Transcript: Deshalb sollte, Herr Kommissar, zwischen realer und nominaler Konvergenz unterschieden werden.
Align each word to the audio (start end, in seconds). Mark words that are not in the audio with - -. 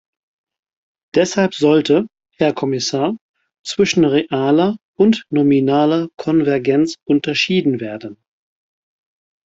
Deshalb 1.13 1.53
sollte, 1.53 2.07
Herr 2.37 2.53
Kommissar, 2.55 3.15
zwischen 3.63 4.03
realer 4.03 4.79
und 4.95 5.25
nominaler 5.29 6.09
Konvergenz 6.17 6.95
unterschieden 7.05 7.79
werden. 7.79 8.17